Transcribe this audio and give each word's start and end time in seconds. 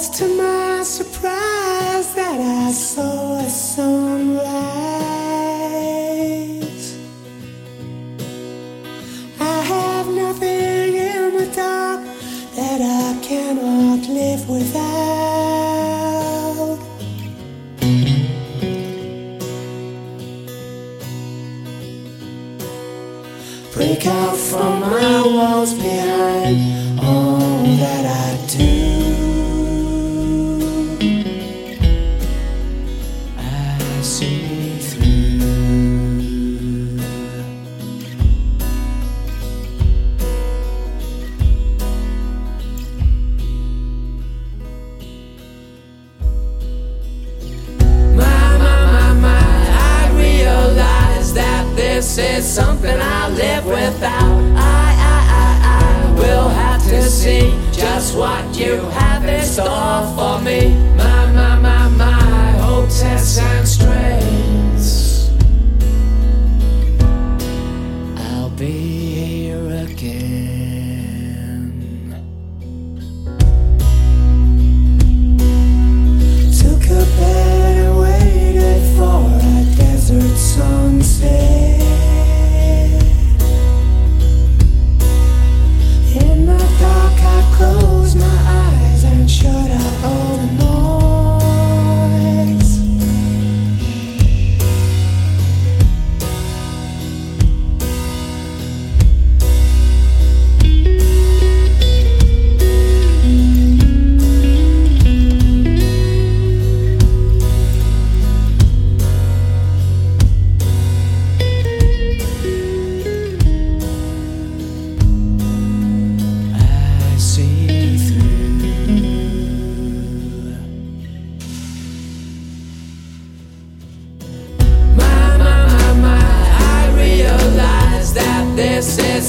was 0.00 0.08
to 0.18 0.26
my 0.28 0.82
surprise 0.82 2.14
that 2.14 2.40
I 2.40 2.72
saw 2.72 3.38
a 3.38 3.50
sunrise. 3.50 4.40
I 9.38 9.60
have 9.72 10.06
nothing 10.08 10.94
in 11.12 11.36
the 11.36 11.46
dark 11.54 12.00
that 12.56 12.80
I 12.80 13.08
cannot 13.20 14.08
live 14.08 14.48
without. 14.48 14.90
Break 23.74 24.06
out 24.06 24.36
from 24.48 24.80
my 24.80 25.22
walls 25.34 25.74
behind 25.74 26.80
just 58.00 58.16
what 58.16 58.56
you 58.56 58.76
have 58.90 59.24
in 59.24 59.42
store 59.42 60.06
for 60.16 60.42
me. 60.42 60.74
My, 60.96 61.19
and 63.38 63.68
strains. 63.68 64.19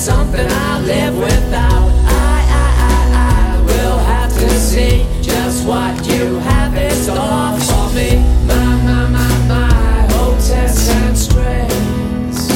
Something 0.00 0.46
I 0.48 0.80
live 0.80 1.18
without. 1.18 1.90
I, 2.06 2.38
I, 2.56 2.68
I, 2.88 3.56
I 3.56 3.62
will 3.66 3.98
have 3.98 4.32
to 4.32 4.48
see 4.48 5.04
just 5.20 5.66
what 5.66 5.94
you 6.06 6.38
have 6.38 6.74
in 6.74 6.90
store 6.92 7.60
for 7.68 7.94
me. 7.94 8.16
My, 8.46 8.76
my, 8.82 9.08
my, 9.10 9.46
my, 9.46 10.12
hopes 10.14 10.50
and 10.52 11.18
strains. 11.18 12.48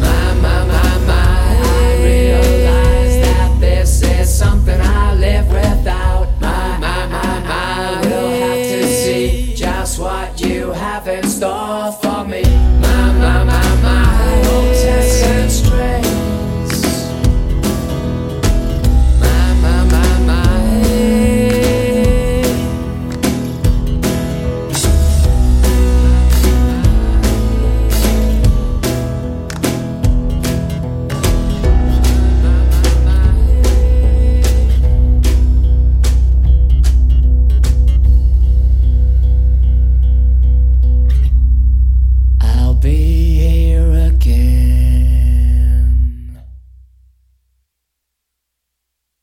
My, 0.00 0.34
my, 0.42 0.66
my, 0.66 0.98
my, 1.06 1.58
I 1.62 2.02
realize 2.02 3.16
that 3.22 3.56
this 3.60 4.02
is 4.02 4.36
something 4.36 4.80
I 4.80 5.14
live 5.14 5.46
without. 5.46 6.26
My, 6.40 6.76
my, 6.78 7.06
my, 7.06 7.38
my, 7.38 7.52
I 7.52 8.00
will 8.02 8.30
have 8.30 8.66
to 8.66 8.86
see 8.88 9.54
just 9.54 10.00
what 10.00 10.40
you 10.40 10.72
have 10.72 11.06
in 11.06 11.22
store 11.22 11.92